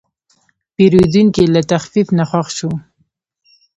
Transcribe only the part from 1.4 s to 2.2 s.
له تخفیف